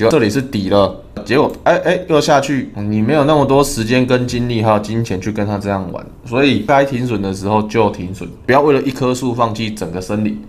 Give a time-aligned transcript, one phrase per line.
[0.00, 10.42] 觉得这里是底了，结果哎哎又下去，你没有那么多时间跟精力还有金钱去跟他这样玩，所以该停损的时候就停损，不要为了一棵树放弃整个森林。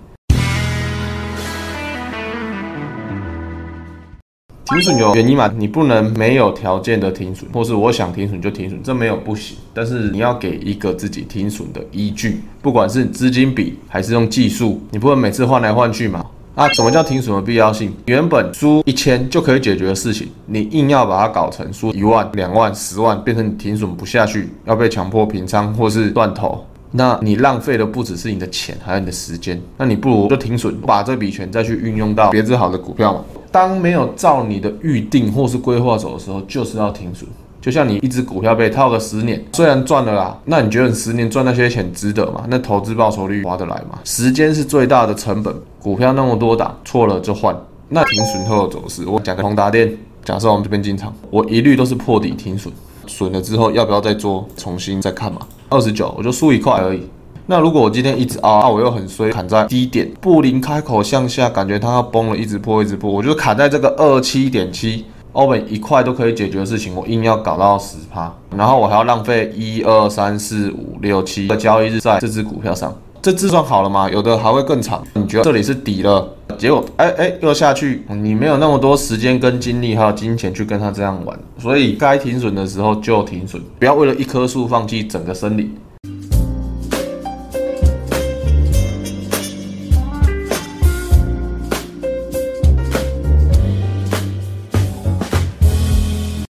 [4.63, 5.51] 停损有原因嘛？
[5.57, 9.57] 你不能没有条件的停损，或是我想停损就停损，这没有不行。
[9.73, 16.25] 但是你要给一个自己停损的依据，不管是资金比还是用技术，你不能每次换来换去嘛。
[16.53, 17.93] 啊，什么叫停损的必要性？
[18.05, 26.65] 原本输一千就可以解决的事情，你硬要把它搞成输一万、两万、十万，变成你停损不下去，要被强迫平仓或是断头。
[26.91, 29.59] 那你浪费的不只是你的钱，还有你的时间。
[29.77, 33.23] 那你不如就停损，把这笔钱再去运用到别只好的股票嘛。
[33.49, 37.29] 当没有照你的预定或是规划走的时候，就是要停损。
[37.61, 42.43] 就像你一只股票被套个十年，虽然赚了啦，那你觉得你十年赚那些钱值得吗？
[42.47, 43.99] 那投资报酬率划得来吗？
[44.03, 47.55] 时间是最大的成本，股票那么多档，错了就换。
[47.87, 52.73] 那停损后的走势，我讲个宏达电，假设我们这边进场，我一律都是破底停损，
[53.05, 55.41] 损了之后要不要再做，重新再看嘛。
[55.69, 57.07] 二十九，我就输一块而已。
[57.47, 74.09] 那如果我今天一直啊，我又很衰，砍在低点，布林开口向下，感觉它要崩了，一直破，一直破，我就砍在这个二七点七，欧本一块都可以解决的事情，我硬要搞到十趴，然后我还要浪费一二三四五六七个交易日在这只股票上，这字算好了吗？
[74.09, 75.03] 有的还会更长。
[75.13, 85.73] 你觉得这里是底了，结果哎哎又下去，你没有那么多时间跟精力还有金钱去跟他这样玩，所以该停损的时候就停损，不要为了一棵树放弃整个森林。